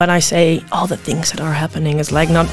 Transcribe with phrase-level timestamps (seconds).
[0.00, 2.46] when I say all the things that are happening, it's like not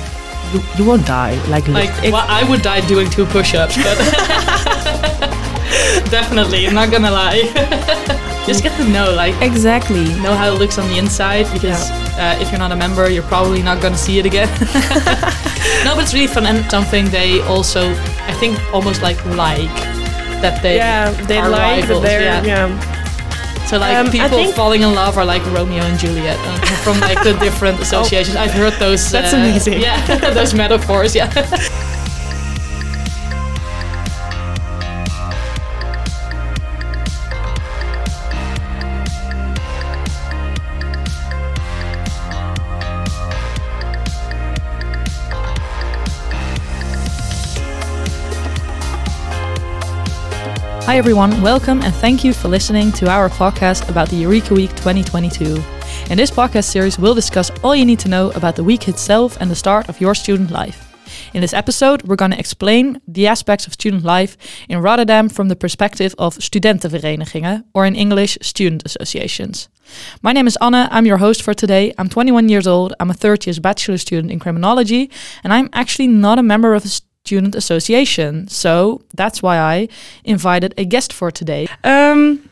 [0.51, 1.35] you, you won't die.
[1.47, 3.97] Like Like, if- well, I would die doing two push-ups, but
[6.09, 7.43] definitely, I'm not gonna lie.
[8.47, 10.05] Just get to know, like, exactly.
[10.23, 13.21] know how it looks on the inside because uh, if you're not a member, you're
[13.29, 14.47] probably not gonna see it again.
[15.85, 17.91] no, but it's really fun and something they also,
[18.25, 19.69] I think, almost like like
[20.41, 22.43] that they yeah, they like that rivals, they're yeah.
[22.43, 22.94] yeah.
[23.67, 27.23] So like Um, people falling in love are like Romeo and Juliet uh, from like
[27.23, 28.35] the different associations.
[28.35, 29.11] I've heard those.
[29.11, 29.81] That's uh, amazing.
[29.81, 29.97] Yeah,
[30.33, 31.15] those metaphors.
[31.15, 31.29] Yeah.
[50.95, 54.69] Hi everyone, welcome and thank you for listening to our podcast about the Eureka Week
[54.77, 55.61] 2022.
[56.09, 59.35] In this podcast series, we'll discuss all you need to know about the week itself
[59.41, 60.95] and the start of your student life.
[61.33, 64.37] In this episode, we're going to explain the aspects of student life
[64.69, 69.67] in Rotterdam from the perspective of studentenverenigingen, or in English, student associations.
[70.21, 71.93] My name is Anne, I'm your host for today.
[71.97, 75.11] I'm 21 years old, I'm a third year's bachelor student in criminology,
[75.43, 76.87] and I'm actually not a member of a
[77.25, 78.47] student association.
[78.47, 79.87] So that's why I
[80.23, 81.67] invited a guest for today.
[81.83, 82.49] Um,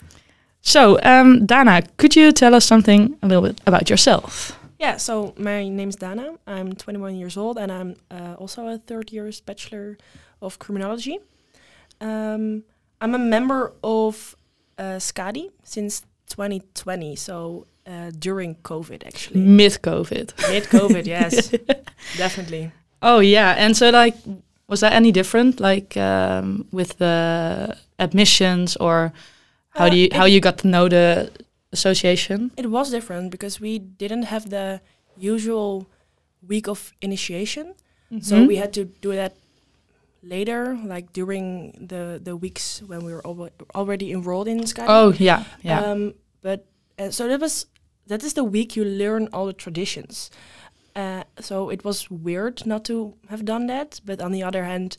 [0.61, 4.57] so, um, Dana, could you tell us something a little bit about yourself?
[4.79, 6.35] Yeah, so my name is Dana.
[6.47, 9.97] I'm 21 years old and I'm uh, also a third year's bachelor
[10.41, 11.19] of criminology.
[12.01, 12.63] Um,
[12.99, 14.35] I'm a member of
[14.77, 19.41] uh, Skadi since 2020, so uh, during COVID actually.
[19.41, 20.33] Mid COVID.
[20.49, 21.49] Mid COVID, yes,
[22.17, 22.71] definitely.
[23.01, 24.15] Oh yeah, and so like,
[24.73, 27.15] was that any different, like um, with the
[27.97, 28.97] admissions, or
[29.77, 31.29] how Uh, do you how you got to know the
[31.77, 32.39] association?
[32.57, 34.79] It was different because we didn't have the
[35.33, 35.85] usual
[36.51, 37.65] week of initiation.
[38.21, 38.47] So Mhm.
[38.47, 39.33] we had to do that
[40.21, 44.85] later, like during the the weeks when we were alwa- already enrolled in Sky.
[44.87, 45.81] Oh yeah, yeah.
[45.91, 46.59] Um, but
[46.99, 47.65] uh, so that was
[48.07, 50.29] that is the week you learn all the traditions.
[50.95, 54.97] Uh, so it was weird not to have done that, but on the other hand,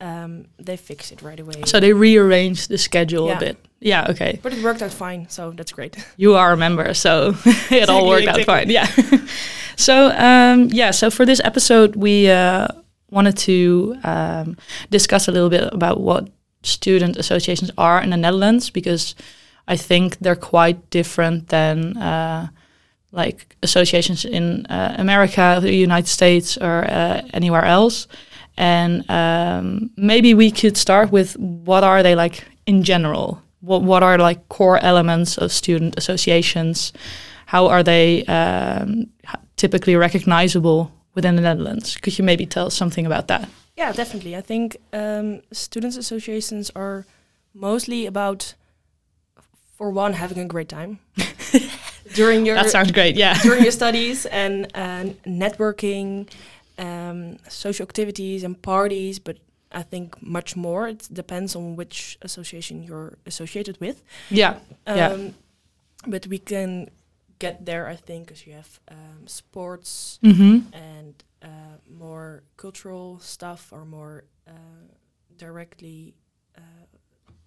[0.00, 1.62] um, they fixed it right away.
[1.66, 3.36] so they rearranged the schedule Yeah.
[3.36, 3.56] a bit.
[3.80, 4.38] Yeah, okay.
[4.42, 5.96] but it worked out fine, so that's great.
[6.16, 7.34] You are a member, so
[7.70, 8.70] it all Exactly, worked out fine.
[8.70, 8.86] Yeah.
[9.76, 12.68] so um, yeah, so for this episode, we uh,
[13.10, 14.56] wanted to um,
[14.90, 16.28] discuss a little bit about what
[16.62, 19.14] student associations are in the Netherlands because
[19.68, 22.48] I think they're quite different than uh,
[23.14, 28.06] like associations in uh, America, the United States, or uh, anywhere else.
[28.56, 33.42] And um, maybe we could start with what are they like in general?
[33.60, 36.92] What what are like core elements of student associations?
[37.46, 39.06] How are they um,
[39.56, 41.96] typically recognizable within the Netherlands?
[41.96, 43.48] Could you maybe tell us something about that?
[43.76, 44.36] Yeah, definitely.
[44.36, 47.06] I think um, students' associations are
[47.52, 48.54] mostly about,
[49.76, 51.00] for one, having a great time
[52.14, 53.16] during your That sounds great.
[53.16, 53.34] Yeah.
[53.42, 56.28] during your studies and uh, networking,
[56.78, 59.18] um, social activities and parties.
[59.18, 59.36] But
[59.72, 60.88] I think much more.
[60.88, 63.96] It depends on which association you're associated with.
[64.30, 64.58] yeah.
[64.86, 65.30] Um, Yeah.
[66.06, 66.90] But we can
[67.38, 70.56] get there, I think, because you have um, sports Mm-hmm.
[70.72, 74.52] and uh, more cultural stuff or more uh,
[75.36, 76.14] directly
[76.56, 76.60] uh,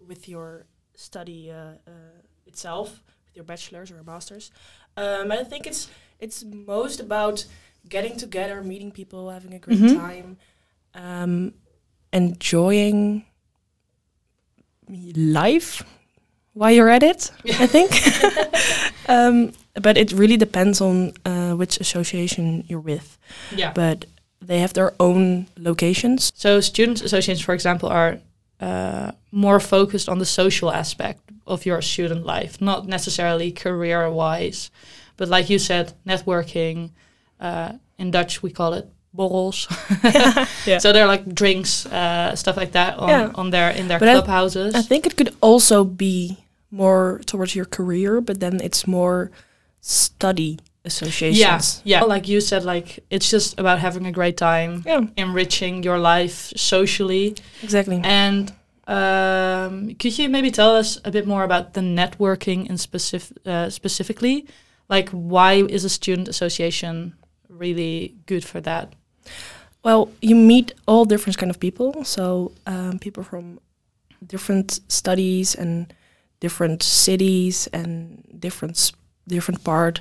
[0.07, 1.55] with your study uh,
[1.87, 1.91] uh,
[2.45, 3.03] itself,
[3.37, 4.51] your bachelor's or master's.
[4.97, 5.89] Um, I think it's
[6.19, 7.45] it's most about
[7.87, 9.95] getting together, meeting people, having a great Mhm.
[9.95, 10.37] time,
[10.95, 11.53] um,
[12.11, 13.23] enjoying
[15.15, 15.83] life
[16.53, 17.31] while you're at it.
[17.59, 17.91] I think.
[19.09, 23.17] um, but it really depends on uh, which association you're with
[23.55, 23.71] Yeah.
[23.73, 24.05] but
[24.41, 26.31] they have their own locations.
[26.35, 28.17] So student associations, for example, are
[28.59, 34.69] uh, more focused on the social aspect of your student life, not necessarily career-wise,
[35.17, 36.91] but like you said, networking.
[37.39, 39.67] Uh, in Dutch, we call it borrels.
[40.03, 40.79] Yeah.
[40.79, 43.31] So they're like drinks, uh, stuff like that on, Yeah.
[43.35, 44.75] on their in their But I- clubhouses.
[44.75, 46.37] I think it could also be
[46.71, 49.31] more towards your career, but then it's more
[49.81, 51.81] study associations.
[51.83, 52.03] yeah, yeah.
[52.03, 56.51] Like you said, like it's just about having a great time, Yeah, enriching your life
[56.55, 57.35] socially.
[57.63, 58.01] exactly.
[58.03, 58.51] And
[58.87, 63.69] um, could you maybe tell us a bit more about the networking in specific, uh,
[63.69, 64.45] specifically?
[64.89, 67.13] Like, why is a student association
[67.49, 68.93] really good for that?
[69.83, 72.03] Well, you meet all different kind of people.
[72.05, 73.59] So um, people from
[74.25, 75.93] different studies and
[76.39, 78.91] different cities and different
[79.27, 79.99] different part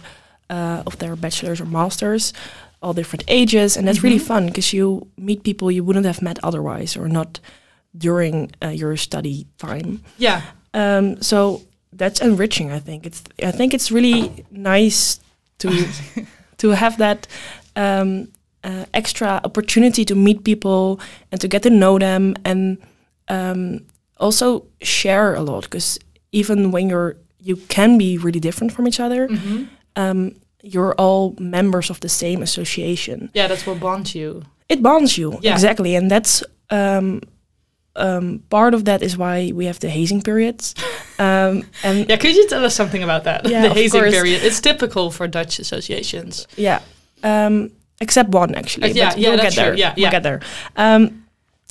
[0.49, 2.33] uh, of their bachelor's or masters,
[2.81, 4.27] all different ages, and that's really Mhm.
[4.27, 7.41] fun because you meet people you wouldn't have met otherwise or not
[7.99, 10.01] during uh, your study time.
[10.19, 10.43] Yeah.
[10.75, 11.63] Um, so
[11.93, 12.71] that's enriching.
[12.73, 13.23] I think it's.
[13.43, 15.21] I think it's really nice
[15.59, 15.69] to
[16.59, 17.27] to have that
[17.77, 18.29] um,
[18.65, 21.01] uh, extra opportunity to meet people
[21.33, 22.79] and to get to know them and
[23.29, 23.81] um,
[24.19, 25.63] also share a lot.
[25.65, 25.99] Because
[26.33, 29.29] even when you're you can be really different from each other.
[29.29, 29.65] hmm
[29.99, 30.33] Um,
[30.63, 33.31] you're all members of the same association.
[33.35, 34.43] Yeah, that's what bonds you.
[34.69, 35.55] It bonds you Yeah.
[35.55, 37.21] exactly, and that's um,
[37.97, 40.75] um, part of that is why we have the hazing periods.
[41.19, 43.49] Um, and Yeah, could you tell us something about that?
[43.49, 44.15] Yeah, the hazing course.
[44.15, 44.43] period.
[44.43, 46.47] It's typical for Dutch associations.
[46.57, 46.81] Yeah.
[47.23, 47.71] Um,
[48.01, 48.91] except one actually.
[48.91, 49.71] Uh, yeah, but yeah, we'll get there.
[49.71, 49.79] true.
[49.79, 50.11] Yeah, we'll yeah.
[50.11, 50.41] get there.
[50.77, 51.25] Um,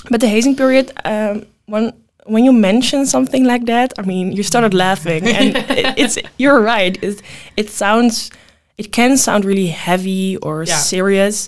[0.10, 1.92] but the hazing period, um, when
[2.28, 6.60] when you mention something like that, I mean, you started laughing, and it, it's you're
[6.60, 6.98] right.
[7.04, 7.22] It,
[7.56, 8.32] it sounds,
[8.78, 10.78] it can sound really heavy or Yeah.
[10.78, 11.48] serious,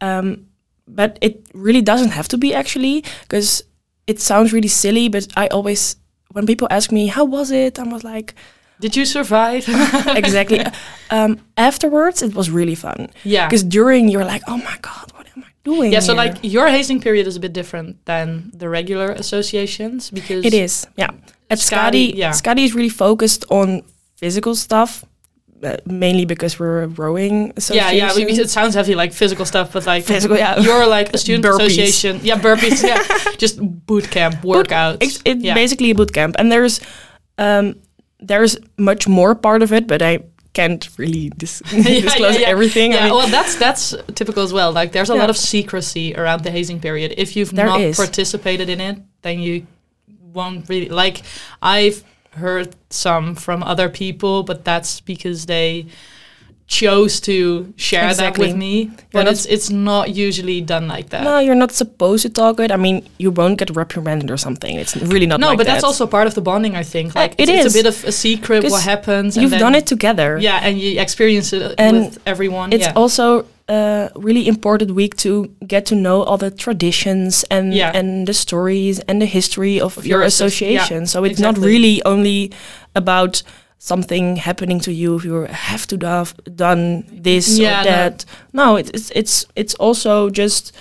[0.00, 0.46] um,
[0.88, 3.62] but it really doesn't have to be actually, because
[4.06, 5.08] it sounds really silly.
[5.08, 5.96] But I always,
[6.32, 8.34] when people ask me how was it, I was like,
[8.80, 9.64] Did you survive?
[10.22, 10.60] exactly.
[11.10, 13.08] um, afterwards, it was really fun.
[13.24, 13.46] yeah.
[13.46, 15.92] Because during you're like, oh my god, what am I doing?
[15.92, 20.10] Yeah, so here?" like your hazing period is a bit different than the regular associations
[20.10, 21.10] because it is, yeah.
[21.48, 22.32] At Skadi, Skadi, yeah.
[22.32, 23.82] Skadi is really focused on
[24.16, 25.04] physical stuff,
[25.86, 27.96] mainly because we're a rowing Yeah, association.
[27.96, 28.14] yeah.
[28.26, 30.58] we- It sounds heavy, like physical stuff, but like Physical, yeah.
[30.60, 31.66] you're like a student Burpees.
[31.66, 32.20] association.
[32.22, 32.82] Yeah, burpees.
[32.82, 33.02] yeah,
[33.38, 34.98] just boot camp workouts.
[35.00, 35.54] It's, it's yeah.
[35.54, 36.80] basically a boot camp, and there's
[37.38, 37.74] um,
[38.20, 40.20] there's much more part of it, but I
[40.52, 42.48] can't really dis- yeah, disclose yeah.
[42.48, 42.92] everything.
[42.92, 44.72] I Yeah, mean, well, that's that's typical as well.
[44.72, 47.14] Like, there's a lot of secrecy around the hazing period.
[47.18, 47.96] If you've There not is.
[47.96, 49.66] participated in it, then you
[50.32, 51.22] won't really like.
[51.60, 52.02] I've
[52.36, 55.86] heard some from other people, but that's because they
[56.68, 58.90] chose to share that with me.
[59.12, 61.22] But it's it's not usually done like that.
[61.22, 62.70] no, you're not supposed to talk it.
[62.72, 64.76] I mean, you won't get reprimanded or something.
[64.76, 65.38] It's really not.
[65.40, 66.74] no, like but that's also part of the bonding.
[66.74, 67.14] I think.
[67.14, 69.36] Yeah, Like it it's, it's a bit of a secret what happens.
[69.36, 70.38] You've then- done it together.
[70.38, 72.72] Yeah, and you experience it And with everyone.
[72.72, 72.92] It's yeah.
[72.96, 77.90] also a really important week to get to know all the traditions and Yeah.
[77.98, 81.00] and the stories and the history of, Of your, your asso- association.
[81.00, 82.50] yeah, so it's not really only
[82.94, 83.42] about
[83.78, 88.24] something happening to you if you have to have done this Yeah, or that.
[88.52, 90.72] No, it, it's it's it's also just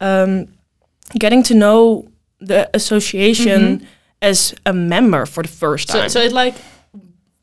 [0.00, 0.46] um,
[1.18, 2.04] getting to know
[2.46, 3.86] the association Mhm.
[4.22, 6.08] as a member for the first So, time.
[6.08, 6.54] so it like,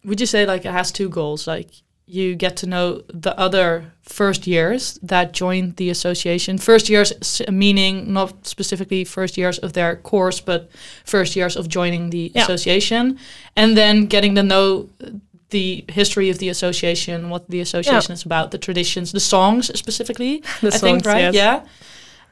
[0.05, 1.47] would you say like it has two goals?
[1.47, 1.69] Like
[2.13, 6.57] you get to know the other first years that joined the association.
[6.57, 7.13] First years
[7.49, 10.69] meaning not specifically first years of their course, but
[11.05, 12.43] first years of joining the Yeah.
[12.43, 13.17] association,
[13.55, 14.89] and then getting to know
[15.49, 20.41] the history of the association, what the association is about, the traditions, the songs specifically.
[20.61, 21.35] The I think songs, right, yes.
[21.41, 21.63] yeah.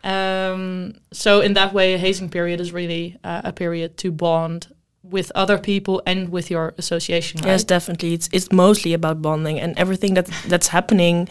[0.04, 4.68] Um, so in that way, a hazing period is really uh, a period to bond
[5.04, 7.42] with other people and with your association.
[7.42, 7.52] Right?
[7.52, 8.14] Yes, definitely.
[8.14, 11.30] It's it's mostly about bonding, and everything that that's happening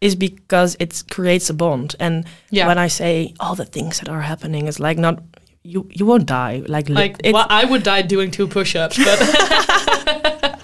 [0.00, 1.94] is because it creates a bond.
[2.00, 2.66] And yeah.
[2.66, 5.22] when I say all the things that are happening, it's like not
[5.62, 6.62] you you won't die.
[6.66, 9.18] Like like well, I would die doing two push-ups, but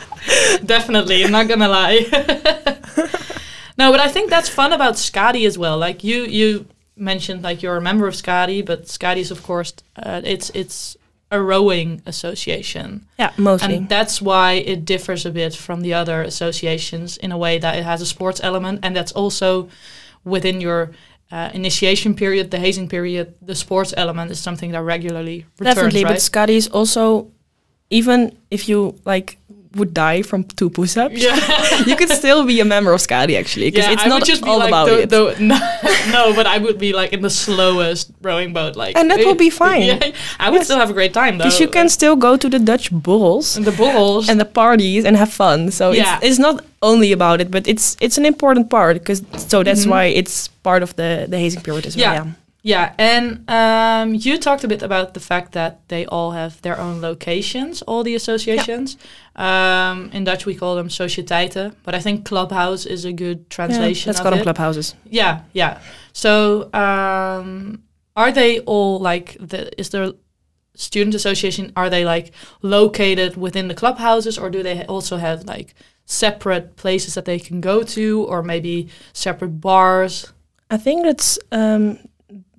[0.65, 2.07] definitely, I'm not gonna lie.
[3.79, 5.77] no, but I think that's fun about Skadi as well.
[5.77, 9.75] Like you, you mentioned like you're a member of Skadi, but Skadi is of course
[9.97, 10.97] uh, it's it's
[11.31, 13.07] a rowing association.
[13.19, 13.77] yeah, mostly.
[13.77, 17.77] And that's why it differs a bit from the other associations in a way that
[17.77, 19.69] it has a sports element, and that's also
[20.25, 20.93] within your
[21.33, 23.35] uh, initiation period, the hazing period.
[23.43, 26.11] The sports element is something that regularly returns, definitely, right?
[26.13, 27.31] but Skadi is also
[27.91, 29.39] even if you like
[29.77, 31.37] would die from two push-ups, yeah,
[31.87, 33.93] you could still be a member of Skadi actually because yeah.
[33.95, 35.11] it's I not just all like about the, it.
[35.11, 35.59] the- no,
[36.13, 39.35] no, but I would be like in the slowest rowing boat, like, And that will
[39.35, 39.83] be fine.
[39.87, 40.67] Yeah, I would Yes.
[40.67, 41.45] still have a great time though.
[41.45, 44.29] Because you can still go to the Dutch balls and the balls.
[44.29, 45.71] and the parties and have fun.
[45.71, 46.17] So Yeah.
[46.17, 49.85] it's, it's not only about it, but it's it's an important part because so that's
[49.85, 49.91] Mhm.
[49.91, 52.05] why it's part of the the hazing period as well.
[52.15, 52.25] Yeah.
[52.25, 52.33] Yeah.
[52.67, 56.77] Yeah, and um, you talked a bit about the fact that they all have their
[56.81, 58.97] own locations, all the associations.
[59.37, 63.55] Um, in Dutch, we call them sociëteiten, but I think clubhouse is a good Yeah,
[63.55, 64.97] translation let's call them clubhouses.
[65.09, 65.79] Yeah, yeah.
[66.13, 67.85] So, um,
[68.17, 69.71] are they all like the?
[69.81, 70.15] Is there
[70.75, 71.73] student association?
[71.77, 72.33] Are they like
[72.63, 77.61] located within the clubhouses, or do they also have like separate places that they can
[77.61, 80.33] go to, or maybe separate bars?
[80.69, 82.01] I think that's um,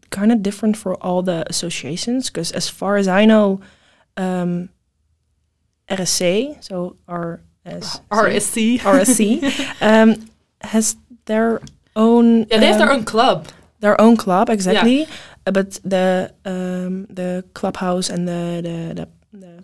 [0.10, 3.60] kind of different for all the associations because, as far as I know,
[4.18, 4.70] um,
[5.90, 8.80] RSC, so RS, RSC.
[8.80, 10.30] RSC, um,
[10.62, 10.96] has
[11.26, 11.62] their
[11.96, 12.46] own.
[12.50, 13.48] Yeah, they have their um, own club.
[13.80, 15.08] their own club exactly.
[15.46, 19.08] Uh, but the um, the clubhouse and the the, the,
[19.48, 19.64] the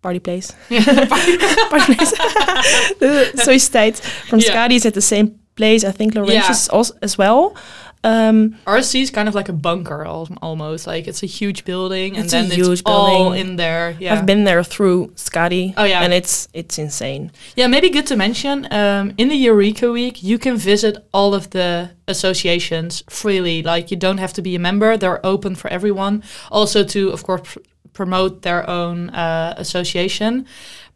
[0.00, 2.10] party place, party place,
[3.00, 4.48] the Sociëteit from Yeah.
[4.68, 5.84] Skadi is at the same place.
[5.84, 6.50] I think Laurentius Yeah.
[6.52, 7.54] is also as well.
[8.02, 10.86] Um, RSC is kind of like a bunker almost.
[10.86, 13.96] Like it's a huge building, and then huge it's all in there.
[14.00, 15.74] Yeah, I've been there through Skadi.
[15.76, 16.00] Oh, yeah.
[16.02, 17.30] and it's it's insane.
[17.56, 17.66] yeah.
[17.66, 18.66] Maybe good to mention.
[18.72, 23.62] Um, in the Eureka Week, you can visit all of the associations freely.
[23.62, 26.22] Like you don't have to be a member; they're open for everyone.
[26.50, 27.58] Also, to of course pr-
[27.92, 30.46] promote their own uh, association.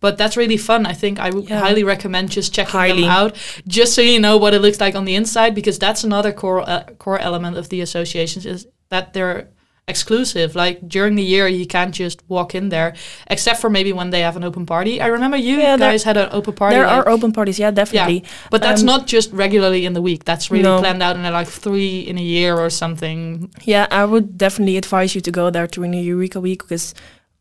[0.04, 0.80] But that's really fun.
[0.92, 1.60] I think I would Yeah.
[1.66, 3.02] highly recommend just checking Highly.
[3.04, 3.32] them out,
[3.78, 6.60] just so you know what it looks like on the inside, because that's another core
[6.74, 9.40] uh, core element of the associations is that they're
[9.88, 10.48] exclusive.
[10.64, 12.90] Like during the year, you can't just walk in there,
[13.34, 14.94] except for maybe when they have an open party.
[15.06, 16.76] I remember you Yeah, guys had an open party.
[16.76, 18.20] there like- are open parties, yeah, definitely.
[18.52, 20.20] but that's Um, not just regularly in the week.
[20.30, 20.80] That's really No.
[20.82, 23.48] planned out, in like three in a year or something.
[23.72, 26.86] Yeah, I would definitely advise you to go there during the Eureka Week because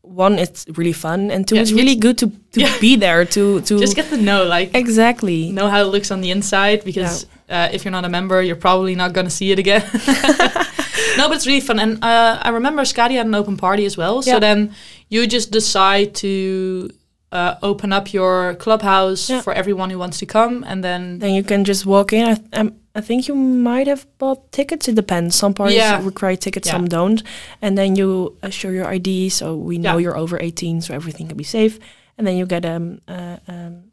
[0.04, 2.72] one, it's really fun, and two, Yeah, it's really good to, to Yeah.
[2.80, 5.50] be there to to Just get to know, like, exactly.
[5.50, 8.60] know how it looks on the inside because uh, if you're not a member, you're
[8.60, 9.82] probably not going to see it again.
[11.16, 11.78] no, but it's really fun.
[11.80, 14.22] And uh, I remember Skadi had an open party as well.
[14.22, 14.74] So then
[15.08, 16.90] you just decide to
[17.32, 19.42] uh, open up your clubhouse Yeah.
[19.42, 20.64] for everyone who wants to come.
[20.66, 22.38] And then, Then you can just walk in.
[22.52, 24.88] I, I think you might have bought tickets.
[24.88, 25.34] It depends.
[25.36, 26.00] Some parties Yeah.
[26.04, 26.74] require tickets, Yeah.
[26.76, 27.22] some don't.
[27.60, 30.02] And then you uh, show your ID, so we know Yeah.
[30.02, 31.78] you're over 18, so everything can be safe.
[32.16, 33.90] And then you get um, uh, um,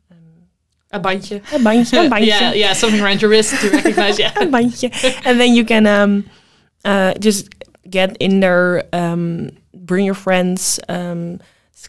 [0.92, 1.42] a bandje.
[1.54, 2.28] a bandje, een bandje.
[2.28, 4.20] yeah, yeah, something around your wrist to recognize.
[4.20, 4.34] Yeah.
[4.42, 4.90] een bandje.
[5.26, 6.24] and then you can um,
[6.86, 7.48] uh, just
[7.90, 11.40] get in there, um, bring your friends, um,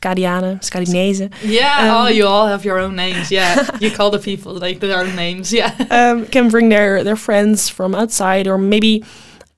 [0.00, 3.30] Scadianen, Scadinezen, Yeah, Um, oh, you all have your own names.
[3.30, 5.52] Yeah, you call the people like their own names.
[5.52, 9.04] Yeah, um, can bring their, their friends from outside or maybe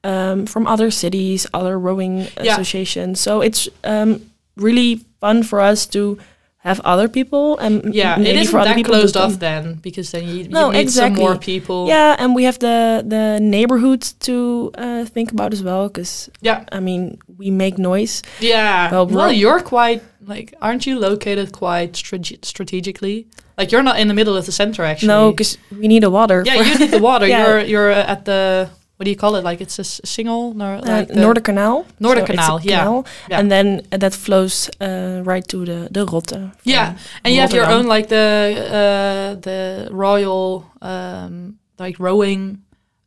[0.03, 2.53] um, from other cities, other rowing Yeah.
[2.53, 3.21] associations.
[3.21, 4.21] So it's um,
[4.57, 6.19] really fun for us to
[6.59, 8.19] have other people and yeah.
[8.19, 11.13] It isn't for other that closed off then because then you, you No, meet some
[11.15, 11.45] more exactly.
[11.61, 11.87] people.
[11.89, 16.65] Yeah, and we have the the neighborhood to uh, think about as well, because yeah,
[16.73, 18.23] I mean we make noise.
[18.41, 18.91] yeah.
[18.91, 23.27] Well, Well, you're quite like, aren't you located quite strate- strategically?
[23.59, 25.09] Like you're not in the middle of the center actually.
[25.09, 26.43] No, because we need a water.
[26.47, 27.27] yeah, you need the water.
[27.27, 27.47] Yeah.
[27.47, 29.45] You're you're uh, at the what do you call it?
[29.45, 31.85] Like it's a single nor uh, like the- Noorderkanaal.
[32.01, 32.79] Noorder So Canal, yeah.
[32.85, 33.39] canal, Yeah.
[33.41, 36.51] And then uh, that flows uh, right to the the Rotte.
[36.65, 42.59] Yeah, and you have your own like the uh, the royal um, like rowing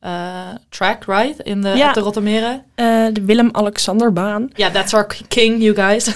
[0.08, 1.36] uh, track, right?
[1.46, 1.90] In the Yeah.
[1.90, 2.64] at the Rottermeren.
[2.78, 4.52] Uh, the Willem Alexanderbaan.
[4.58, 6.08] Yeah, that's our king, you guys.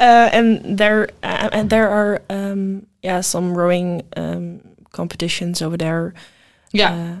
[0.00, 4.60] uh, and there uh, and there are um, yeah some rowing um,
[4.92, 6.12] competitions over there.
[6.72, 7.16] yeah, Uh,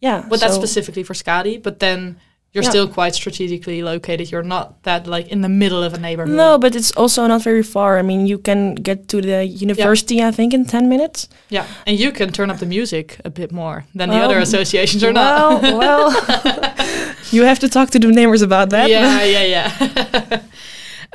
[0.00, 0.24] yeah.
[0.28, 1.58] but that's specifically for Skadi.
[1.62, 2.16] But then
[2.54, 2.70] you're Yeah.
[2.70, 4.30] still quite strategically located.
[4.30, 6.36] You're not that like in the middle of a neighborhood.
[6.36, 7.98] No, but it's also not very far.
[7.98, 11.28] I mean, you can get to the university, I think, in ten minutes.
[11.50, 15.02] Yeah, and you can turn up the music a bit more than the other associations
[15.04, 15.78] are well, not.
[15.82, 16.74] well,
[17.32, 18.88] you have to talk to the neighbors about that.
[18.88, 20.40] Yeah, yeah, yeah.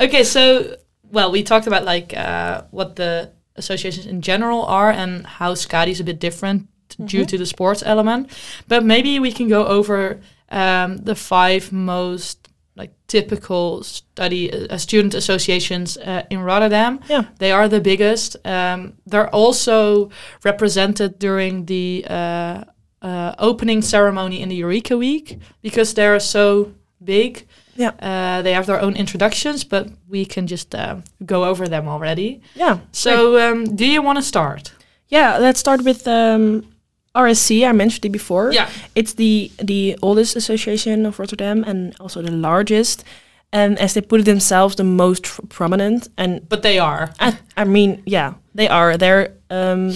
[0.00, 0.76] okay, so
[1.12, 5.88] well, we talked about like uh, what the associations in general are and how Skadi
[5.90, 6.66] is a bit different
[7.04, 7.28] due Mhm.
[7.28, 8.28] to the sports element.
[8.68, 10.18] But maybe we can go over
[10.50, 17.00] um, the five most like typical study uh, student associations uh, in Rotterdam.
[17.08, 17.24] Yeah.
[17.38, 18.36] They are the biggest.
[18.44, 20.10] Um, they're also
[20.44, 22.64] represented during the uh,
[23.02, 27.46] uh, opening ceremony in the Eureka Week because they're so big.
[27.76, 27.92] Yeah.
[28.00, 32.40] Uh, they have their own introductions, but we can just uh, go over them already.
[32.54, 32.78] Yeah.
[32.92, 34.72] So, um, do you want to start?
[35.08, 36.69] Yeah, let's start with um,
[37.14, 37.68] RSC.
[37.68, 38.52] I mentioned it before.
[38.52, 38.68] Yeah.
[38.94, 43.04] It's the the oldest association of Rotterdam and also the largest.
[43.52, 46.08] And as they put it themselves, the most f- prominent.
[46.16, 47.10] And But they are.
[47.18, 48.96] I, I mean, yeah, they are.
[48.96, 49.32] They're.
[49.50, 49.92] Um,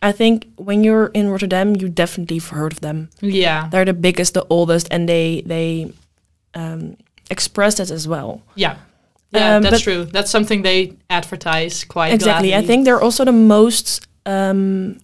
[0.00, 3.08] I think when you're in Rotterdam, you definitely have heard of them.
[3.20, 3.68] Yeah.
[3.70, 5.92] They're the biggest, the oldest, and they they
[6.54, 6.96] um,
[7.30, 8.40] express that as well.
[8.56, 8.76] Yeah.
[9.34, 10.04] Yeah, Um, that's true.
[10.04, 12.54] That's something they advertise quite exactly.
[12.54, 14.06] I think they're also the most.
[14.26, 14.98] Um,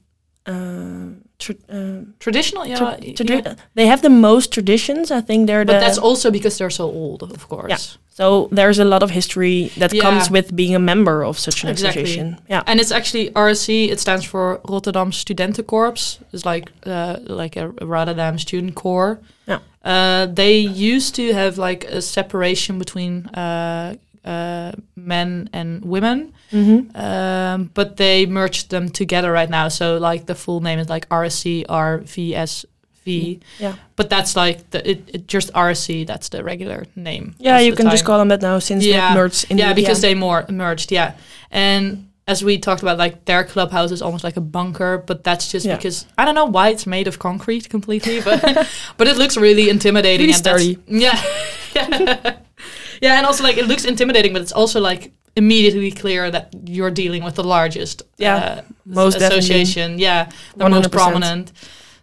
[0.48, 1.06] uh,
[1.38, 2.66] tr- uh, traditional.
[2.66, 2.78] Yeah.
[2.78, 3.54] tra- yeah.
[3.74, 5.10] They have the most traditions.
[5.10, 5.80] I think they're But the.
[5.86, 7.68] that's also because they're so old, of course.
[7.70, 7.78] Yeah.
[8.20, 10.02] so there's a lot of history that Yeah.
[10.02, 12.02] comes with being a member of such an Exactly.
[12.02, 12.36] association.
[12.50, 12.62] Yeah.
[12.66, 13.90] And it's actually RSC.
[13.92, 16.18] It stands for Rotterdam Studentenkorps.
[16.32, 19.18] It's like uh, like a, a Rotterdam student corps.
[19.46, 19.58] Yeah.
[19.84, 20.58] Uh, they
[20.94, 23.94] used to have like a separation between uh,
[24.28, 29.68] uh, men and women, hmm um, but they merged them together right now.
[29.68, 33.74] So like the full name is like RSC RVSV, Yeah.
[33.96, 36.06] but that's like the it, it just RSC.
[36.06, 37.34] That's the regular name.
[37.38, 39.08] Yeah, you can just call them that now since Yeah.
[39.08, 40.92] they've merged in yeah, the, because they more merged.
[40.92, 41.12] Yeah,
[41.50, 45.50] and as we talked about, like their clubhouse is almost like a bunker, but that's
[45.52, 45.76] just Yeah.
[45.76, 48.42] because I don't know why it's made of concrete completely, but
[48.98, 50.26] but it looks really intimidating.
[50.26, 50.76] Really and.
[50.86, 51.16] Yeah,
[53.00, 56.90] yeah, and also like it looks intimidating, but it's also like immediately clear that you're
[56.90, 59.98] dealing with the largest Yeah, uh, most association.
[59.98, 60.92] Yeah, the most 100%.
[60.92, 61.52] prominent.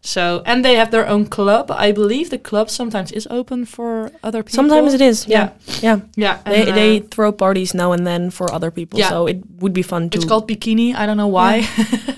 [0.05, 1.71] So and they have their own club.
[1.71, 4.55] I believe the club sometimes is open for other people.
[4.55, 5.27] Sometimes it is.
[5.27, 5.49] Yeah.
[5.81, 5.99] yeah, Yeah.
[6.15, 6.41] yeah.
[6.45, 8.99] They, and, they uh, throw parties now and then for other people.
[8.99, 9.09] Yeah.
[9.09, 10.93] So it would be fun to It's called bikini.
[10.95, 11.67] I don't know why.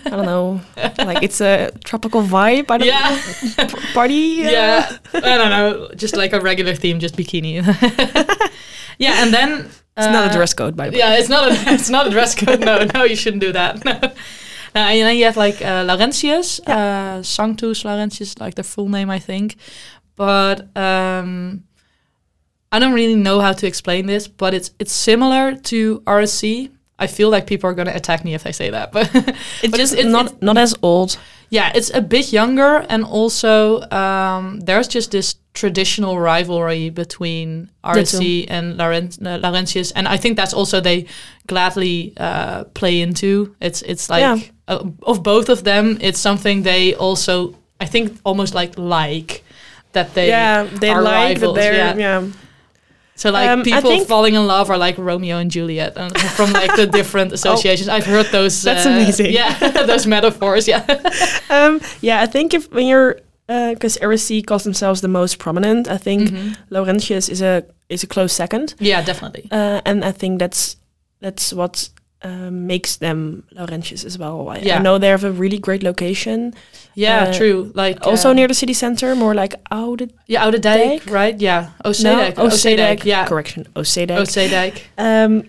[0.06, 0.60] I don't know.
[0.98, 2.70] like it's a tropical vibe.
[2.70, 3.22] I don't yeah,
[3.58, 3.67] know.
[3.94, 4.46] Party.
[4.46, 4.98] uh, yeah.
[5.13, 5.89] I don't know.
[5.96, 7.63] Just like a regular theme, just bikini.
[9.00, 11.00] yeah, and then It's not a uh, dress code, by the way.
[11.00, 12.60] Yeah, it's not a it's not a dress code.
[12.60, 13.82] No, no, you shouldn't do that.
[13.86, 14.12] No.
[14.77, 19.10] Uh, and then you have like uh, Laurentius, uh, Sanctus Laurentius, like the full name,
[19.10, 19.55] I think.
[20.15, 21.63] But um,
[22.72, 26.69] I don't really know how to explain this, but it's it's similar to RSC.
[27.00, 29.10] I feel like people are gonna attack me if I say that, but
[29.63, 31.17] It's but just it's- not it's- not as old.
[31.49, 38.45] Yeah, it's a bit younger, and also um, there's just this traditional rivalry between RSC
[38.49, 41.05] and Laurent- uh, Laurentius, and I think that's also they
[41.47, 43.55] gladly uh, play into.
[43.61, 44.37] It's it's like Yeah.
[44.67, 49.43] uh, of both of them, it's something they also I think almost like like
[49.93, 52.21] that they yeah, they are like rivals, that they're yeah.
[52.21, 52.27] yeah.
[53.17, 56.74] So like Um, people falling in love are like Romeo and Juliet and from like
[56.77, 57.89] the different associations.
[57.89, 58.65] I've heard those.
[58.65, 58.74] Oh.
[58.74, 59.33] That's uh, amazing.
[59.33, 59.51] Yeah,
[59.86, 60.67] those metaphors.
[60.67, 60.86] Yeah.
[61.50, 63.19] Um, yeah, I think if when you're
[63.74, 66.55] because RSC calls themselves the most prominent, I think Mhm.
[66.69, 69.47] Laurentius is a is a close second, Yeah, definitely.
[69.51, 70.75] uh, and I think that's
[71.21, 71.89] that's what
[72.24, 74.50] um, makes them Laurentius as well.
[74.50, 76.53] I, I know they have a really great location,
[76.95, 77.71] Yeah, Uh, true.
[77.75, 81.12] Like also uh, near the city center, more like Oude yeah, Oude Dijk, Dijk?
[81.13, 81.39] right?
[81.41, 82.36] Yeah, no, Oostedijk.
[82.38, 83.03] Oostedijk.
[83.06, 84.19] yeah, Correction, Oostedijk.
[84.19, 84.82] Oostedijk.
[84.97, 85.43] Um,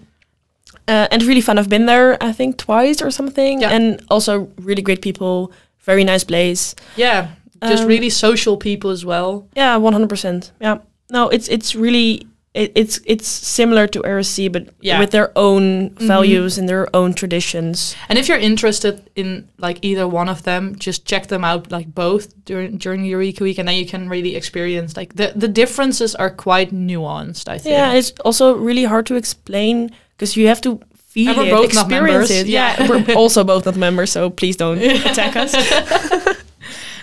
[0.88, 1.58] uh, and really fun.
[1.58, 3.60] I've been there, I think, twice or something.
[3.62, 3.72] Yeah.
[3.74, 5.50] And also really great people.
[5.86, 6.74] Very nice place.
[6.96, 7.26] Yeah,
[7.66, 9.46] just Um, really social people as well.
[9.56, 10.52] Yeah, one hundred percent.
[10.60, 10.78] Yeah.
[11.10, 12.26] No, it's it's really
[12.62, 15.00] it, it's it's similar to RSC, but Yeah.
[15.00, 16.06] with their own Mhm.
[16.06, 17.94] values and their own traditions.
[18.08, 21.86] And if you're interested in like either one of them, just check them out, like
[21.94, 26.14] both during during Eureka Week, and then you can really experience like the the differences
[26.16, 27.48] are quite nuanced.
[27.48, 27.72] I think.
[27.76, 30.70] Yeah, it's also really hard to explain because you have to
[31.14, 32.46] feel And we're it, both not experience members, it.
[32.46, 32.76] yeah.
[32.78, 34.78] Yeah, we're also both not members, so please don't
[35.10, 35.54] attack us.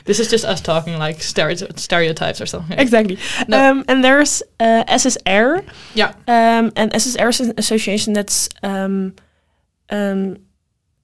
[0.05, 2.79] this is just us talking like stereo- stereotypes or something.
[2.79, 3.17] exactly.
[3.47, 3.57] No.
[3.71, 5.63] Um, and there's uh, SSR.
[5.93, 6.13] Yeah.
[6.27, 9.13] Um, and SSR is an association that's um,
[9.89, 10.37] um,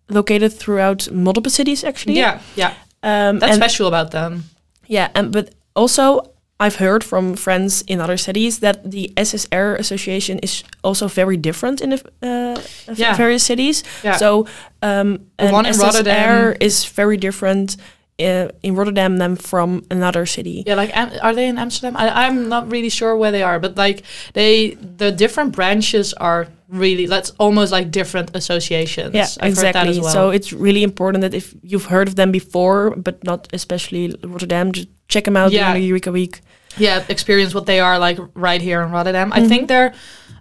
[0.09, 2.15] located throughout multiple cities, actually.
[2.17, 2.73] Yeah, yeah.
[3.03, 4.43] Um, That's special about them.
[4.87, 10.37] yeah, and but also I've heard from friends in other cities that the SSR association
[10.43, 12.61] is also very different in the uh,
[12.95, 13.15] Yeah.
[13.17, 13.83] various cities.
[14.03, 14.17] Yeah.
[14.17, 14.45] So
[14.83, 17.77] um, The one in SSR Rotterdam- is very different
[18.25, 20.63] uh, in Rotterdam than from another city.
[20.65, 21.95] Yeah, like Am- are they in Amsterdam?
[21.97, 24.03] I, I'm not really sure where they are, but like
[24.33, 29.13] they, the different branches are really that's almost like different associations.
[29.13, 29.89] Yeah, I've heard that exactly.
[29.91, 30.13] as well.
[30.13, 34.71] So it's really important that if you've heard of them before, but not especially Rotterdam,
[34.71, 35.67] just check them out Yeah.
[35.67, 36.39] during the Eureka Week.
[36.77, 39.33] yeah, experience what they are like right here in Rotterdam.
[39.33, 39.47] I Mhm.
[39.49, 39.93] think they're,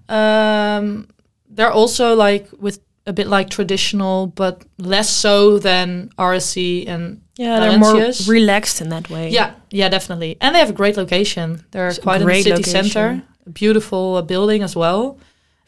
[0.08, 1.08] um,
[1.48, 7.60] they're also like with a bit like traditional, but less so than RSC and Yeah,
[7.60, 9.30] they're more relaxed in that way.
[9.32, 10.36] yeah, yeah, definitely.
[10.40, 11.64] And they have a great location.
[11.70, 12.84] They're It's a quite in the city location.
[12.84, 13.22] center.
[13.46, 15.16] A beautiful uh, building as well.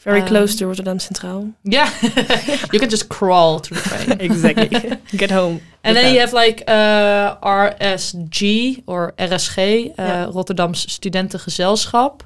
[0.04, 1.52] Very Um, close to Rotterdam Centraal.
[1.64, 1.88] Yeah,
[2.72, 4.20] you can just crawl to the train.
[4.30, 4.68] exactly.
[5.16, 5.60] Get home.
[5.84, 10.30] And then you have like uh, RSG or RSG, uh, Ja.
[10.32, 12.20] Rotterdamse Studentengezelschap.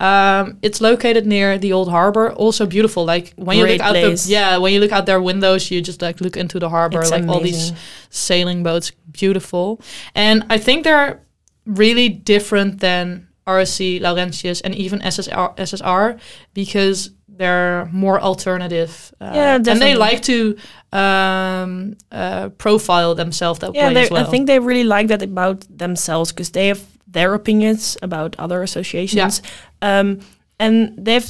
[0.00, 2.30] Um, it's located near the old harbor.
[2.32, 3.04] Also beautiful.
[3.04, 4.24] Like when you Great look out place.
[4.26, 7.00] the yeah, when you look out their windows, you just like look into the harbor,
[7.00, 7.72] It's like all these
[8.10, 8.92] sailing boats.
[9.10, 9.80] Beautiful.
[10.14, 11.20] And I think they're
[11.66, 16.20] really different than RSC, Laurentius, and even SSR, SSR
[16.54, 19.12] because they're more alternative.
[19.20, 20.56] Uh, Yeah, and they like to
[20.92, 24.26] um, uh, profile themselves that Yeah, way as well.
[24.26, 28.62] I think they really like that about themselves because they have their opinions about other
[28.62, 29.42] associations.
[29.82, 30.20] Um,
[30.58, 31.26] and they've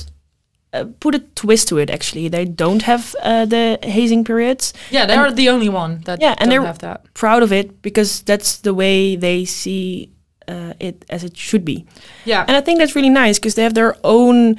[0.73, 2.29] uh, put a twist to it, actually.
[2.29, 4.73] They don't have uh, the hazing periods.
[4.91, 7.01] yeah, they're the only one that Yeah, and don't they're- have that.
[7.15, 10.11] Proud of it because that's the way they see
[10.49, 11.85] uh, it as it should be.
[12.25, 14.57] Yeah, And I think that's really nice because they have their own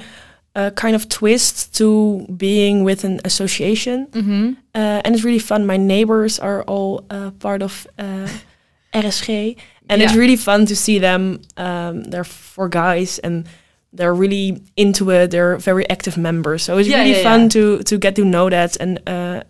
[0.56, 4.52] a kind of twist to being with an association, Mm-hmm.
[4.74, 5.64] uh, and it's really fun.
[5.66, 8.26] My neighbors are all uh, part of uh,
[8.94, 9.56] RSG,
[9.90, 11.40] and it's really fun to see them.
[11.56, 13.44] Um, they're four guys, and
[13.92, 15.30] they're really into it.
[15.30, 17.48] They're very active members, so it's Yeah, really yeah, fun yeah.
[17.48, 18.76] to to get to know that.
[18.80, 19.42] And uh,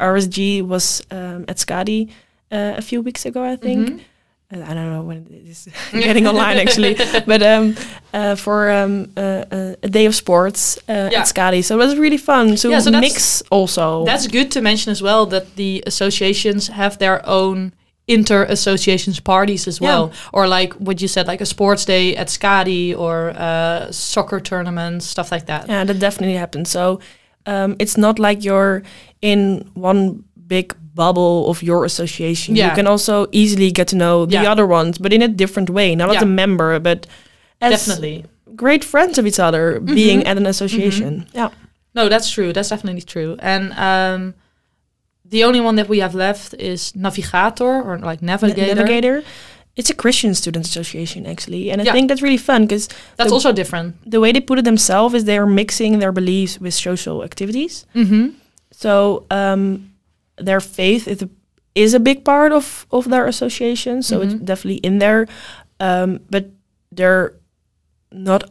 [0.00, 2.08] RSG was um, at Skadi
[2.50, 3.88] uh, a few weeks ago, I think.
[3.88, 4.00] Mhm.
[4.54, 6.94] Uh, I don't know when it is getting online actually,
[7.26, 7.74] but um,
[8.12, 11.20] uh, for um, uh, uh, a day of sports uh, Yeah.
[11.20, 14.04] at Skadi, so it was really fun to Yeah, so mix also.
[14.04, 17.72] That's good to mention as well that the associations have their own
[18.08, 19.88] inter associations parties as Yeah.
[19.88, 24.40] well or like what you said like a sports day at Skadi or uh, soccer
[24.40, 26.70] tournaments stuff like that yeah, that definitely happens.
[26.70, 26.98] So
[27.46, 28.82] um, it's not like you're
[29.20, 32.54] in one big bubble of your association.
[32.56, 32.68] Yeah.
[32.70, 34.52] You can also easily get to know the Yeah.
[34.52, 37.06] other ones, but in a different way, not as a member, but
[37.60, 38.24] as definitely
[38.56, 39.94] great friends of each other, Mhm.
[39.94, 41.26] being at an association.
[41.32, 41.48] Yeah.
[41.94, 44.34] no that's true that's definitely true and um,
[45.32, 49.22] the only one that we have left is Navigator or like Na- Navigator, Navigator.
[49.74, 51.92] It's a Christian student association actually, and I Yeah.
[51.94, 55.14] think that's really fun because that's the- also different the way they put it themselves
[55.14, 57.86] is they're mixing their beliefs with social activities.
[57.94, 58.24] mm-hmm.
[58.84, 58.92] So
[59.30, 59.90] um,
[60.48, 61.28] their faith is a,
[61.74, 64.02] is a big part of of their association.
[64.02, 64.44] So it's Mhm.
[64.44, 65.26] definitely in there,
[65.80, 66.44] um, but
[66.96, 67.32] they're
[68.10, 68.42] not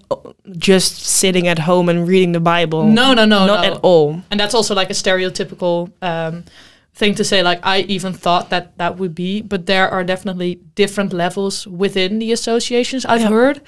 [0.70, 2.84] just sitting at home and reading the Bible.
[2.86, 3.70] no no no not no.
[3.72, 4.08] at all.
[4.32, 6.44] and that's also like a stereotypical um,
[6.94, 10.56] thing to say like i even thought that that would be but there are definitely
[10.76, 13.30] different levels within the associations i've Yeah.
[13.30, 13.62] heard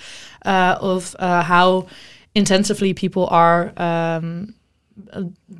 [0.46, 1.88] uh, of uh, how
[2.36, 4.54] intensively people are um,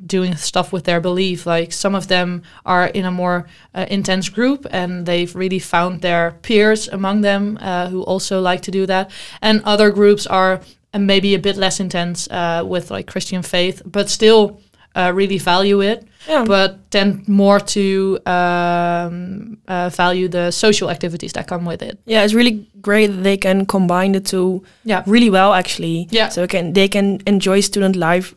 [0.06, 4.28] doing stuff with their belief like some of them are in a more uh, intense
[4.28, 8.86] group and they've really found their peers among them uh, who also like to do
[8.86, 9.10] that
[9.42, 10.60] and other groups are
[10.92, 14.60] uh, maybe a bit less intense uh, with like christian faith but still
[14.96, 21.32] uh, really value it Yeah, but tend more to um, uh, value the social activities
[21.32, 25.02] that come with it yeah, it's really great that they can combine the two yeah
[25.06, 26.06] really well actually.
[26.10, 26.28] Yeah.
[26.30, 28.34] So can they can enjoy student life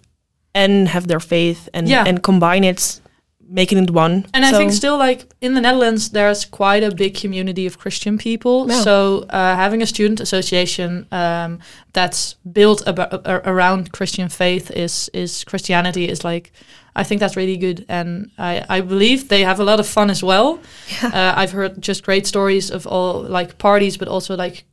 [0.54, 2.08] and have their faith and Yeah.
[2.08, 3.02] and combine it,
[3.50, 4.26] making it one.
[4.34, 8.18] And I think still like in the Netherlands, there's quite a big community of Christian
[8.18, 8.68] people.
[8.68, 8.82] Yeah.
[8.82, 11.60] So uh, having a student association um,
[11.94, 16.52] that's built abo- a- around Christian faith is is Christianity is like.
[17.00, 20.10] I think that's really good, and I, I believe they have a lot of fun
[20.10, 20.60] as well.
[21.04, 24.66] Uh, I've heard just great stories of all like parties, but also like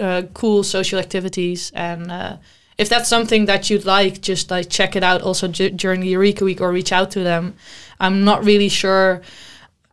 [0.00, 1.72] uh, cool social activities.
[1.74, 2.36] And uh,
[2.78, 5.22] if that's something that you'd like, just like check it out.
[5.22, 7.54] Also ju- during the Eureka Week, or reach out to them.
[7.98, 9.22] I'm not really sure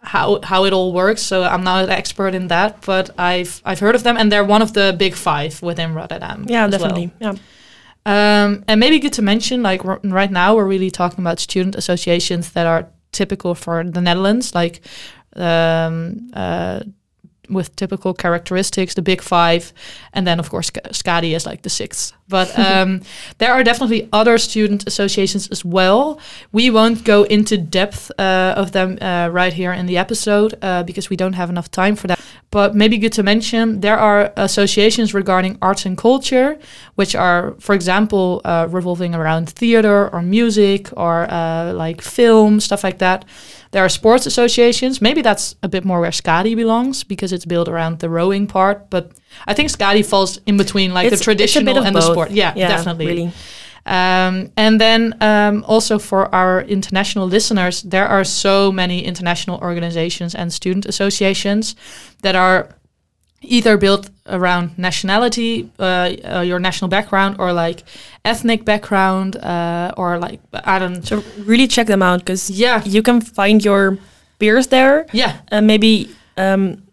[0.01, 2.81] how how it all works, so I'm not an expert in that.
[2.85, 6.45] But I've I've heard of them, and they're one of the big five within Rotterdam.
[6.47, 6.79] yeah, as well.
[6.79, 7.11] definitely.
[7.19, 7.35] Yeah.
[8.05, 11.75] Um, and maybe good to mention, like r- right now, we're really talking about student
[11.75, 14.81] associations that are typical for the Netherlands, like
[15.37, 16.81] um, uh,
[17.49, 19.73] with typical characteristics, the big five,
[20.13, 22.13] and then of course Skadi is like the sixth.
[22.27, 23.01] But um,
[23.37, 26.19] there are definitely other student associations as well.
[26.51, 30.83] We won't go into depth uh, of them uh, right here in the episode uh,
[30.83, 32.19] because we don't have enough time for that.
[32.51, 36.59] But maybe good to mention there are associations regarding arts and culture,
[36.93, 42.83] which are, for example, uh, revolving around theater or music or uh, like film, stuff
[42.83, 43.25] like that.
[43.73, 45.01] There are sports associations.
[45.01, 48.89] Maybe that's a bit more where Skadi belongs because it's built around the rowing part.
[48.89, 49.11] But
[49.47, 52.31] I think Skadi falls in between like It's- the traditional and the sport.
[52.31, 53.05] Yeah, Yeah, definitely.
[53.07, 53.31] Really.
[53.85, 60.35] Um, and then um, also for our international listeners, there are so many international organizations
[60.35, 61.75] and student associations
[62.21, 62.69] that are
[63.43, 65.83] either built around nationality, uh,
[66.35, 67.83] uh, your national background, or like
[68.25, 71.03] ethnic background, uh, or like I don't.
[71.05, 73.97] So really check them out because Yeah, you can find your
[74.39, 75.05] peers there.
[75.13, 76.83] yeah, and maybe um,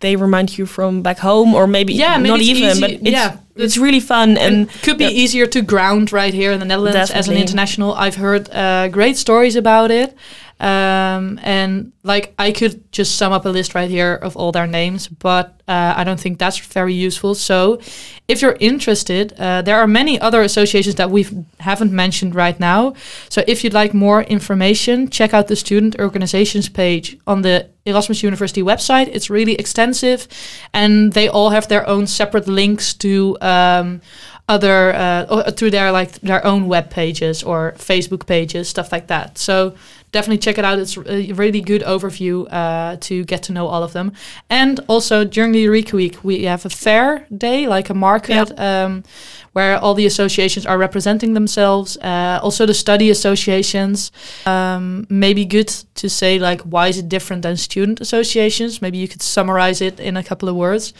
[0.00, 2.62] they remind you from back home, or maybe Yeah, maybe not even.
[2.70, 5.22] easy- But it's, yeah, it's really fun, and and could be yeah.
[5.24, 7.94] easier to ground right here in the Netherlands as an international.
[7.94, 10.14] I've heard uh, great stories about it,
[10.60, 14.66] um, and like I could just sum up a list right here of all their
[14.66, 17.34] names, but uh, I don't think that's very useful.
[17.34, 17.80] So,
[18.28, 21.26] if you're interested, uh, there are many other associations that we
[21.60, 22.94] haven't mentioned right now.
[23.30, 28.22] So, if you'd like more information, check out the student organizations page on the Erasmus
[28.22, 29.08] University website.
[29.08, 30.28] It's really extensive,
[30.74, 34.02] and they all have their own separate links to um,
[34.50, 39.38] other uh, through their like their own web pages or Facebook pages, stuff like that.
[39.38, 39.74] So
[40.12, 40.78] definitely check it out.
[40.78, 44.12] It's a really good overview uh, to get to know all of them.
[44.48, 48.58] And also during the Eureka Week, we have a fair day, like a market.
[48.58, 49.04] Um,
[49.52, 51.96] where all the associations are representing themselves.
[51.98, 54.12] Uh, also, the study associations.
[54.46, 58.80] Um, maybe good to say like why is it different than student associations?
[58.80, 60.92] Maybe you could summarize it in a couple of words.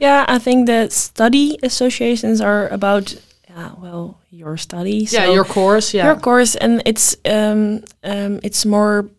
[0.00, 3.14] Yeah, I think the study associations are about
[3.54, 5.12] yeah, well, your studies.
[5.12, 5.92] Yeah, your course.
[5.94, 9.10] Yeah, your course, and it's um, um, it's more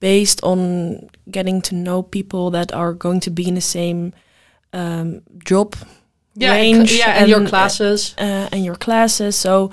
[0.00, 4.12] based on getting to know people that are going to be in the same
[4.72, 5.76] um, job
[6.34, 6.92] yeah, range.
[6.92, 8.14] Yeah, and, and your classes.
[8.18, 9.36] Uh, and your classes.
[9.36, 9.70] So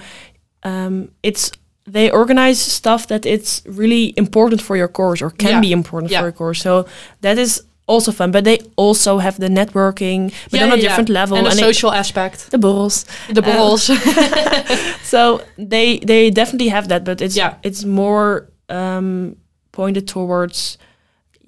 [0.64, 1.52] um, it's
[1.86, 5.60] they organize stuff that it's really important for your course or can yeah.
[5.60, 6.20] be important yeah.
[6.20, 6.62] for your course.
[6.62, 6.86] So
[7.22, 8.32] that is also fun.
[8.32, 11.60] But they also have the networking, but yeah, on a different level and the and
[11.60, 12.52] social aspect.
[12.52, 13.90] The borrels, the borrels.
[13.90, 13.98] Um,
[15.04, 17.56] so they they definitely have that, but it's yeah.
[17.64, 19.36] it's more um,
[19.72, 20.78] pointed towards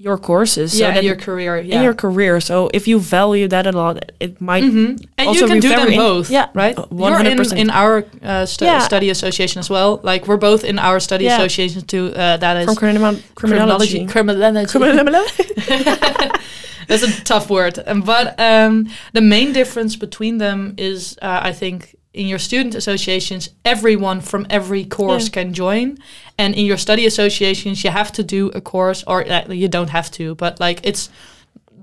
[0.02, 1.76] your courses yeah, so your career yeah.
[1.76, 4.96] in your career so if you value that a lot it might mm-hmm.
[5.18, 8.46] and also you can do them both yeah right 100% You're in, in our uh,
[8.48, 8.80] stu yeah.
[8.80, 11.36] study association as well like we're both in our study yeah.
[11.36, 15.44] association too uh, that is from criminal- criminology criminology, criminology.
[16.88, 21.52] that's a tough word um, but um, the main difference between them is uh, i
[21.52, 25.44] think in your student associations, everyone from every course yeah.
[25.44, 25.98] can join.
[26.42, 29.90] And in your study associations, you have to do a course, or uh, you don't
[29.90, 31.10] have to, but like it's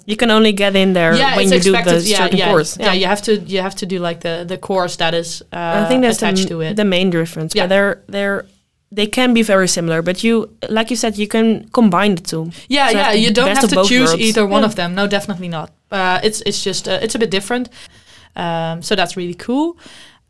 [0.09, 2.79] you can only get in there yeah, when you do the yeah, certain yeah, course.
[2.79, 2.87] Yeah.
[2.87, 3.01] yeah.
[3.01, 5.89] you have to you have to do like the the course that is uh, I
[5.89, 6.77] think that's attached the, to it.
[6.77, 7.55] The main difference.
[7.55, 8.47] Yeah, but they're they're
[8.91, 12.51] they can be very similar, but you like you said you can combine the two.
[12.69, 14.23] Yeah, so yeah, you don't have to choose worlds.
[14.23, 14.95] either one of them.
[14.95, 15.71] No, definitely not.
[15.91, 17.69] Uh, it's it's just uh, it's a bit different.
[18.35, 19.77] Um, so that's really cool.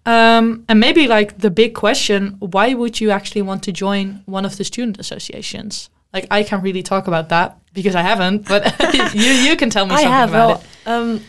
[0.08, 4.46] Um, and maybe like the big question, why would you actually want to join one
[4.46, 5.90] of the student associations?
[6.14, 8.62] Like I can't really talk about that because I haven't, but
[9.14, 10.88] you you can tell me I something have, about well, it.
[10.88, 11.24] Um,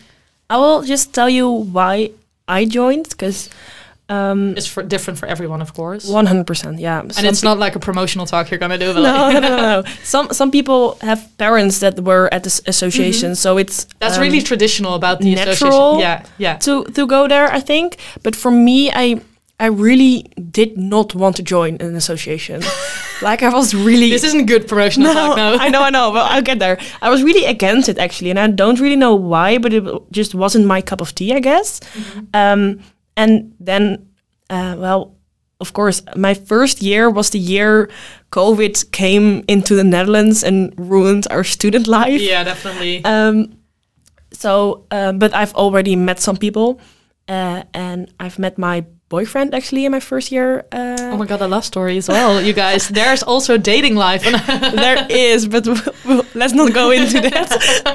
[0.48, 2.12] I will just tell you why
[2.48, 3.50] I joined because
[4.10, 6.08] um, it's for different for everyone, of course.
[6.08, 7.00] One hundred percent, yeah.
[7.00, 8.92] And some it's not like a promotional talk you're gonna do.
[8.92, 13.32] no, no, no, no, Some some people have parents that were at the association, mm
[13.32, 13.42] -hmm.
[13.42, 16.58] so it's that's um, really traditional about the natural Yeah, yeah.
[16.58, 17.96] To to go there, I think.
[18.22, 19.20] But for me, I
[19.60, 22.62] I really did not want to join an association.
[23.22, 24.10] like I was really.
[24.10, 25.36] This isn't good promotional no, talk.
[25.36, 26.76] No, I know, I know, but I'll get there.
[27.02, 30.34] I was really against it actually, and I don't really know why, but it just
[30.34, 31.80] wasn't my cup of tea, I guess.
[31.94, 32.24] Mm -hmm.
[32.40, 32.80] um,
[33.20, 34.08] and then,
[34.48, 35.14] uh, well,
[35.60, 37.90] of course, my first year was the year
[38.32, 42.20] COVID came into the Netherlands and ruined our student life.
[42.20, 43.04] Yeah, definitely.
[43.04, 43.58] Um,
[44.32, 46.80] so, uh, but I've already met some people,
[47.28, 50.64] uh, and I've met my boyfriend actually in my first year.
[50.72, 52.88] Uh, oh my god, I love story as well, you guys.
[53.00, 54.22] There's also dating life.
[54.84, 55.66] there is, but
[56.34, 57.50] let's not go into that.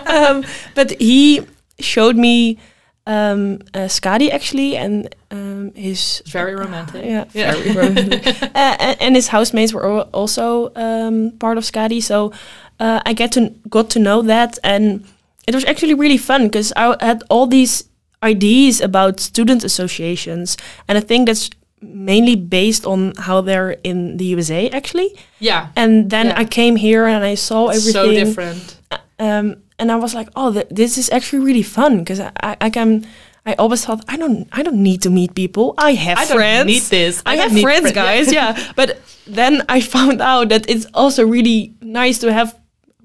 [0.06, 0.44] Um,
[0.76, 1.48] but he
[1.80, 2.60] showed me
[3.06, 7.04] um, uh, Skadi actually, and um, his very romantic.
[7.04, 8.42] Uh, yeah, yeah, very romantic.
[8.44, 12.32] uh, and, and, his housemates were also um, part of Skadi, so
[12.80, 15.06] uh, I get to got to know that, and
[15.48, 17.90] it was actually really fun because I had all these
[18.24, 21.50] ideas about student associations, and I think that's
[21.82, 25.16] mainly based on how they're in the USA actually.
[25.40, 25.68] Yeah.
[25.76, 26.40] And then yeah.
[26.40, 27.92] I came here and I saw everything.
[27.92, 28.82] So different.
[28.90, 32.32] Uh, um, and I was like, oh, th this is actually really fun because I,
[32.42, 33.06] I, I, can.
[33.46, 35.74] I always thought I don't I don't need to meet people.
[35.78, 36.60] I have I friends.
[36.60, 37.22] Don't need this.
[37.26, 38.32] I, I have friends, guys.
[38.32, 42.56] yeah, but then I found out that it's also really nice to have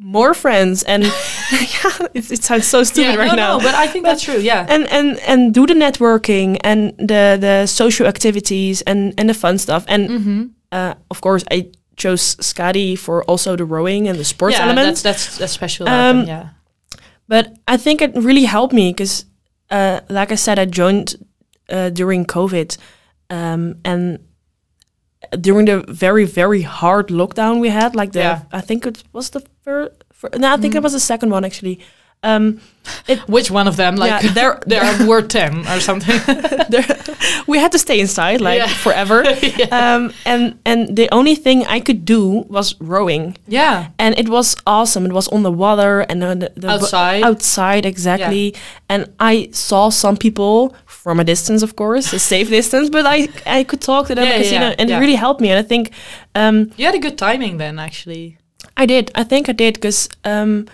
[0.00, 1.02] more friends and
[1.52, 3.58] yeah, it, it, sounds so stupid yeah, right no, now.
[3.58, 4.38] No, but I think but that's true.
[4.38, 9.34] Yeah, and and and do the networking and the the social activities and and the
[9.34, 10.40] fun stuff and mm -hmm.
[10.72, 14.86] uh, of course I chose Skadi for also the rowing and the sports yeah, element.
[14.88, 15.86] That's that's that's special.
[15.86, 16.48] Um, yeah,
[17.30, 19.24] but I think it really helped me because,
[19.70, 21.14] uh, like I said, I joined
[21.68, 22.76] uh, during COVID,
[23.30, 24.18] um, and
[25.40, 28.42] during the very very hard lockdown we had, like the yeah.
[28.50, 29.92] I think it was the first.
[30.36, 30.78] No, I think mm.
[30.78, 31.78] it was the second one actually.
[32.22, 32.60] Um,
[33.08, 33.96] it, Which one of them?
[33.96, 36.18] Like yeah, there, there were ten or something.
[36.68, 36.84] there,
[37.46, 38.68] we had to stay inside like yeah.
[38.68, 39.22] forever.
[39.40, 39.94] yeah.
[39.94, 43.36] um, and and the only thing I could do was rowing.
[43.46, 45.06] Yeah, and it was awesome.
[45.06, 47.22] It was on the water and the, the outside.
[47.22, 48.54] Outside exactly.
[48.88, 53.28] And I saw some people from a distance, of course, a safe distance, but I
[53.46, 55.50] I could talk to them because you know, and it really helped me.
[55.50, 55.92] And I think
[56.34, 58.36] um, you had a good timing then, actually.
[58.76, 59.10] I did.
[59.14, 60.08] I think I did because.
[60.24, 60.66] Um,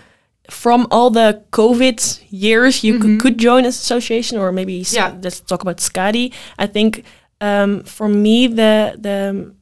[0.49, 3.17] from all the COVID years, you mm-hmm.
[3.17, 5.15] could join an association, or maybe yeah.
[5.21, 6.33] let's talk about Skadi.
[6.57, 7.03] I think
[7.41, 9.53] um, for me, the the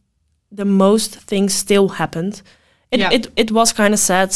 [0.52, 2.42] the most things still happened,
[2.92, 3.12] It Yeah.
[3.12, 4.32] it, it was kind of sad.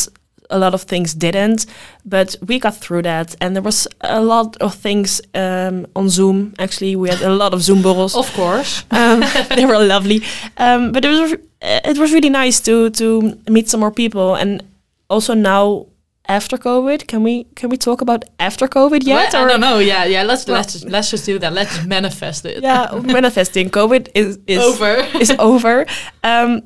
[0.51, 1.67] A lot of things didn't,
[2.03, 6.53] but we got through that, and there was a lot of things um, on Zoom.
[6.57, 8.15] Actually, we had a lot of Zoom borrels.
[8.15, 8.83] Of course.
[8.89, 9.23] um,
[9.55, 10.23] they were lovely,
[10.57, 14.63] um, but it was it was really nice to to meet some more people, and
[15.07, 15.85] also now
[16.30, 19.34] after COVID, can we can we talk about after COVID yet?
[19.34, 19.80] Well, I don't know.
[19.80, 20.24] Yeah, yeah.
[20.24, 21.52] Let's Well- let's just, let's just do that.
[21.54, 22.63] Let's manifest it.
[22.63, 24.94] Yeah, manifesting COVID is is Over.
[25.20, 25.86] is over.
[26.24, 26.62] Um,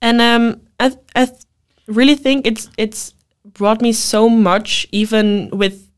[0.00, 1.38] and um, I I th-
[1.88, 3.14] really think it's it's
[3.58, 5.88] brought me so much, even with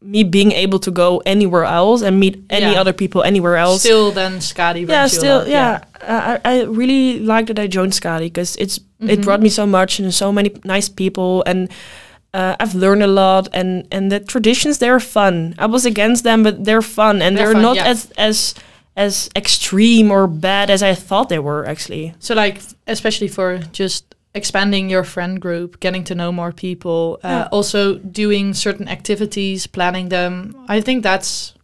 [0.00, 2.80] me being able to go anywhere else and meet any Yeah.
[2.80, 3.80] other people anywhere else.
[3.80, 4.80] Still then Skadi.
[4.80, 5.80] yeah, brings you a still, yeah.
[6.02, 9.10] Uh, I, I really like that I joined Skadi because it's Mhm.
[9.12, 11.68] it brought me so much and so many nice people and.
[12.36, 15.54] Uh, I've learned a lot, and and the traditions they're fun.
[15.56, 17.86] I was against them, but they're fun, and They're they're, fun, not yeah.
[17.92, 18.54] as as
[18.96, 21.64] as extreme or bad as I thought they were.
[21.64, 27.20] Actually, So like especially for just expanding your friend group, getting to know more people,
[27.22, 27.48] uh, Yeah.
[27.52, 30.56] also doing certain activities, planning them.
[30.68, 31.54] I think that's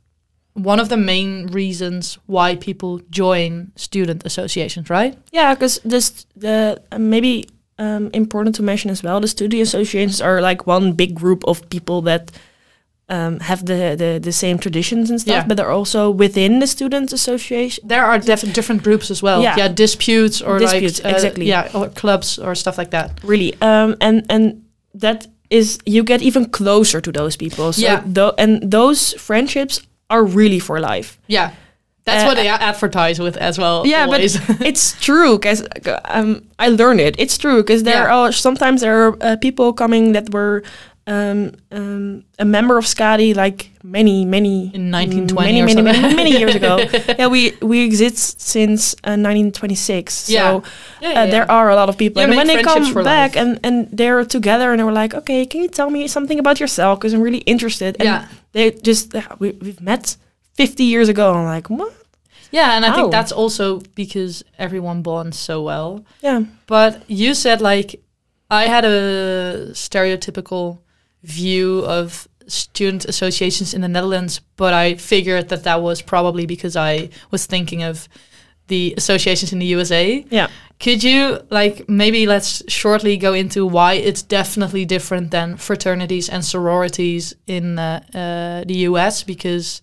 [0.54, 5.16] one of the main reasons why people join student associations, right?
[5.32, 7.44] yeah, because this the uh, maybe
[7.78, 9.20] um, important to mention as well.
[9.20, 12.30] The studio associations are like one big group of people that.
[13.12, 15.46] Um, have the, the, the same traditions and stuff, Yeah.
[15.48, 17.88] but they're also within the student association.
[17.88, 19.42] There are def- different groups as well.
[19.42, 19.56] Yeah.
[19.58, 21.46] Yeah, disputes or Disputes, like uh, exactly.
[21.46, 23.18] Yeah, or clubs or stuff like that.
[23.24, 24.62] really um and and
[24.94, 28.02] that is you get even closer to those people so Yeah.
[28.14, 31.50] tho- and those friendships are really for life Yeah.
[32.04, 33.86] That's Uh, what they advertise with as well.
[33.86, 34.38] yeah always.
[34.38, 35.62] but it's true because
[36.16, 38.16] um i learned it it's true because there Yeah.
[38.16, 40.62] are sometimes there are uh, people coming that were
[41.06, 46.30] um, um, a member of Skadi like many, many In 1920 many, many, many, many
[46.38, 46.78] years ago.
[47.18, 50.28] yeah, we we exist since uh, 1926.
[50.30, 50.40] Yeah.
[50.60, 50.62] So
[51.00, 53.36] yeah, uh, there are a lot of people, Yeah, and when they come back life.
[53.42, 56.98] and and they're together and they're like, okay, can you tell me something about yourself?
[56.98, 57.96] Because I'm really interested.
[57.98, 58.26] And Yeah.
[58.52, 60.16] they just uh, we, we've met
[60.54, 61.32] 50 years ago.
[61.34, 61.92] I'm like, what?
[62.52, 62.96] Yeah, and I How?
[62.96, 66.04] think that's also because everyone bonds so well.
[66.22, 68.00] Yeah, But you said like
[68.50, 70.78] I had a stereotypical
[71.22, 76.76] view of student associations in the Netherlands, but I figured that that was probably because
[76.76, 78.08] I was thinking of
[78.66, 80.24] the associations in the USA.
[80.30, 80.48] yeah.
[80.78, 86.42] Could you like maybe let's shortly go into why it's definitely different than fraternities and
[86.42, 89.82] sororities in uh, uh, the US because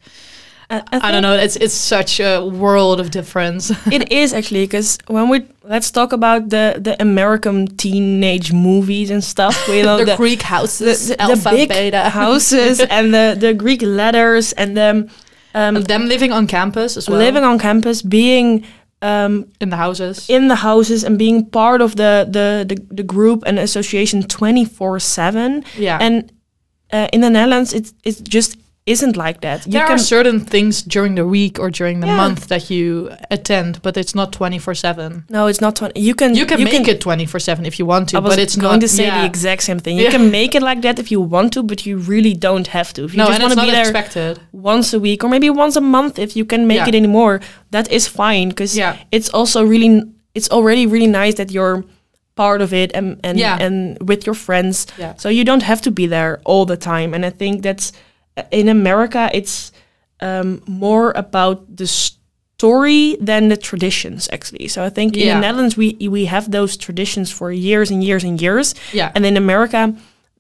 [0.70, 3.72] I, I don't know it's it's such a world of difference.
[3.92, 9.24] it is actually because when we let's talk about the the American teenage movies and
[9.24, 9.68] stuff.
[9.68, 13.54] We know the, the, Greek houses, the, the alpha, big beta houses and the the
[13.54, 15.10] Greek letters and them
[15.54, 18.66] um, them living on campus as well, living on campus, being
[19.02, 20.30] um, in the houses.
[20.30, 25.00] in the houses and being part of the the the, the group and association 24
[25.00, 26.32] 7 yeah, and
[26.92, 28.58] uh, in the netherlands it's it just
[28.96, 32.08] isn't like that you there can are certain things during the week or during the
[32.08, 32.22] Yeah.
[32.24, 35.10] month that you attend, but it's not twenty four seven.
[35.30, 37.86] no it's not 20 you can You can make it twenty four seven if you
[37.94, 38.82] want to, I was but it's going not.
[38.82, 39.20] to say yeah.
[39.20, 39.98] the exact same thing.
[39.98, 40.18] You Yeah.
[40.18, 43.02] can make it like that if you want to, but you really don't have to.
[43.08, 44.40] If you no, just want to not be there expected.
[44.52, 47.36] once a week or maybe once a month, if you can make it anymore,
[47.76, 49.92] that is fine because Yeah, it's also really
[50.38, 51.84] it's already really nice that you're
[52.36, 53.76] part of it and and and
[54.10, 57.26] with your friends yeah, so you don't have to be there all the time and
[57.26, 57.92] i think that's
[58.52, 59.72] in america it's
[60.20, 64.68] um, more about the story than the traditions actually.
[64.68, 68.24] So i think in the netherlands we we have those traditions for years and years
[68.24, 68.74] and years.
[68.94, 69.94] Yeah, and in america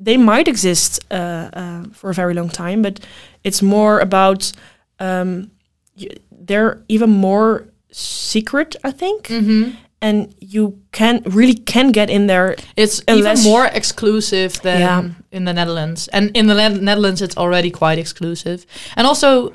[0.05, 2.99] they might exist uh, uh, for a very long time but
[3.43, 4.51] it's more about
[4.99, 5.51] um,
[5.99, 6.07] y-
[6.47, 9.27] they're even more secret i think.
[9.27, 9.69] Hmm
[10.01, 15.03] and you can really can get in there It's even more exclusive than Yeah.
[15.31, 18.65] in the Netherlands, and in the Net- Netherlands it's already quite exclusive.
[18.95, 19.53] And also,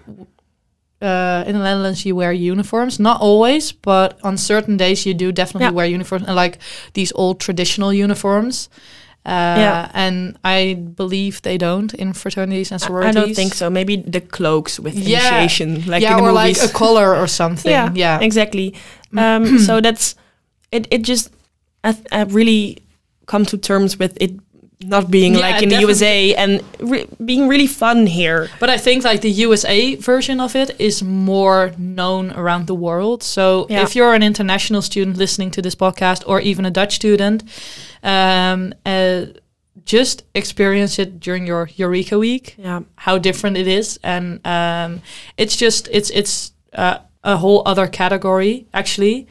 [1.01, 5.33] uh, in the Netherlands you wear uniforms, not always, but on certain days you do
[5.33, 5.71] definitely Yeah.
[5.77, 6.59] wear uniforms, and like
[6.95, 8.69] these old traditional uniforms.
[9.25, 9.89] Uh, Yeah.
[9.95, 13.17] and I believe they don't in fraternities and sororities.
[13.17, 13.71] I don't think so.
[13.71, 15.19] Maybe the cloaks with Yeah.
[15.19, 16.61] initiation, like yeah, in the or movies.
[16.61, 17.71] like a collar or something.
[17.79, 18.75] Yeah, Yeah, exactly.
[19.17, 20.17] Um, so that's
[20.73, 20.89] it.
[20.91, 21.31] It just
[21.85, 22.79] I, I really
[23.27, 24.33] come to terms with it
[24.85, 25.79] not being Yeah, like in the.
[25.81, 28.49] USA and re- being really fun here.
[28.59, 33.23] But I think like the USA version of it is more known around the world.
[33.23, 33.83] So Yeah.
[33.85, 37.45] if you're an international student listening to this podcast, or even a Dutch student,
[38.03, 39.27] um, uh,
[39.85, 42.55] just experience it during your Eureka Week.
[42.59, 45.01] Yeah, How different it is, and um,
[45.37, 49.27] it's just it's it's uh, a whole other category actually,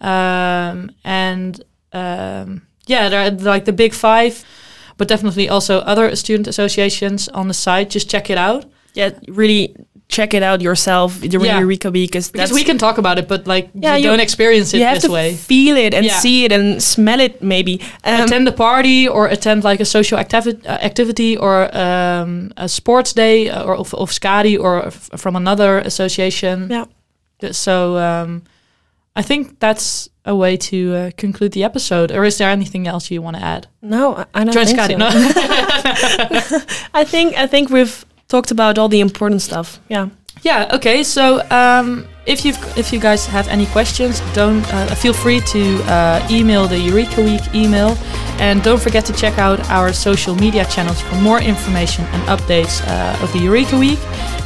[0.00, 4.44] um, and um, yeah, there are like the big five,
[4.96, 7.90] but definitely also other student associations on the site.
[7.90, 8.64] Just check it out.
[8.94, 9.74] Yeah, really
[10.08, 11.58] check it out yourself, Yeah.
[11.58, 14.20] Eureka Week, because Because we can talk about it, but like Yeah, you, you- don't
[14.20, 15.34] experience it you have this to way.
[15.34, 16.18] feel it and Yeah.
[16.20, 17.80] see it and smell it, maybe.
[18.04, 22.68] Um, attend a party or attend like a social activi- uh, activity or um, a
[22.68, 26.68] sports day uh, or of, of Skadi or f- from another association.
[26.70, 26.84] Yeah.
[27.52, 28.42] So um,
[29.18, 32.10] I think that's a way to uh, conclude the episode.
[32.12, 33.66] Or is there anything else you want to add?
[33.82, 34.92] no, I- I don't Join think Skadi.
[34.92, 34.98] so.
[34.98, 35.08] No.
[37.00, 39.80] I think I think we've talked about all the important stuff.
[39.88, 40.08] Yeah.
[40.42, 40.74] yeah.
[40.76, 41.02] Okay.
[41.04, 45.62] So um, if you if you guys have any questions, don't uh, feel free to
[45.84, 47.96] uh, email the Eureka Week email,
[48.40, 52.82] and don't forget to check out our social media channels for more information and updates
[52.86, 53.98] uh, of the Eureka Week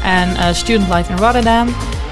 [0.04, 1.68] and uh, student life in Rotterdam.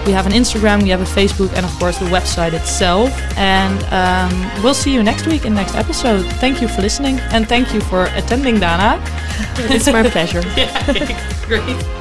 [0.08, 3.10] We have an Instagram, we have a Facebook, and of course the website itself.
[3.36, 6.24] And um, we'll see you next week in next episode.
[6.40, 8.98] Thank you for listening, and thank you for attending, Dana.
[9.58, 10.40] It's my pleasure.
[10.56, 11.97] yeah, great.